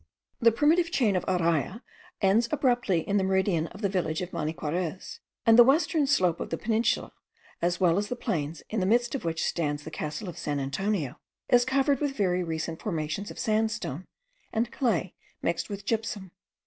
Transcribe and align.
The 0.39 0.51
primitive 0.51 0.89
chain 0.89 1.15
of 1.15 1.23
Araya 1.27 1.83
ends 2.21 2.49
abruptly 2.51 3.01
in 3.07 3.17
the 3.17 3.23
meridian 3.23 3.67
of 3.67 3.83
the 3.83 3.87
village 3.87 4.23
of 4.23 4.33
Maniquarez; 4.33 5.19
and 5.45 5.59
the 5.59 5.63
western 5.63 6.07
slope 6.07 6.39
of 6.39 6.49
the 6.49 6.57
peninsula, 6.57 7.11
as 7.61 7.79
well 7.79 7.99
as 7.99 8.07
the 8.07 8.15
plains 8.15 8.63
in 8.71 8.79
the 8.79 8.87
midst 8.87 9.13
of 9.13 9.23
which 9.23 9.45
stands 9.45 9.83
the 9.83 9.91
castle 9.91 10.27
of 10.27 10.39
San 10.39 10.59
Antonio, 10.59 11.19
is 11.49 11.65
covered 11.65 11.99
with 11.99 12.17
very 12.17 12.43
recent 12.43 12.81
formations 12.81 13.29
of 13.29 13.37
sandstone 13.37 14.05
and 14.51 14.71
clay 14.71 15.13
mixed 15.43 15.69
with 15.69 15.85
gypsum. 15.85 16.31